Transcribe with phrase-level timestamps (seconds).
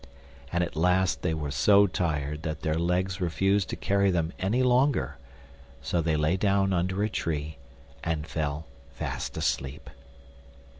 [0.51, 4.63] And at last they were so tired that their legs refused to carry them any
[4.63, 5.17] longer,
[5.79, 7.57] so they lay down under a tree
[8.03, 9.91] and fell fast asleep.